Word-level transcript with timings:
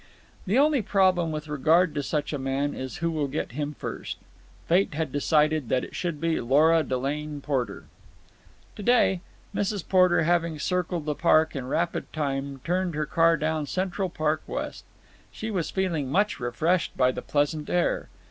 The 0.47 0.57
only 0.57 0.81
problem 0.81 1.31
with 1.31 1.47
regard 1.47 1.93
to 1.93 2.01
such 2.01 2.33
a 2.33 2.39
man 2.39 2.73
is 2.73 2.97
who 3.05 3.11
will 3.11 3.27
get 3.27 3.51
him 3.51 3.75
first. 3.77 4.17
Fate 4.67 4.95
had 4.95 5.11
decided 5.11 5.69
that 5.69 5.83
it 5.83 5.95
should 5.95 6.19
be 6.19 6.41
Lora 6.41 6.81
Delane 6.81 7.39
Porter. 7.39 7.83
To 8.77 8.81
day 8.81 9.21
Mrs. 9.53 9.87
Porter, 9.87 10.23
having 10.23 10.57
circled 10.57 11.05
the 11.05 11.13
park 11.13 11.55
in 11.55 11.67
rapid 11.67 12.11
time, 12.11 12.61
turned 12.63 12.95
her 12.95 13.05
car 13.05 13.37
down 13.37 13.67
Central 13.67 14.09
Park 14.09 14.41
West. 14.47 14.85
She 15.31 15.51
was 15.51 15.69
feeling 15.69 16.09
much 16.09 16.39
refreshed 16.39 16.97
by 16.97 17.11
the 17.11 17.21
pleasant 17.21 17.69
air. 17.69 18.09